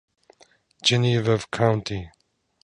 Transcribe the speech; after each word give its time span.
Genevieve 0.83 1.47
County. 1.51 2.09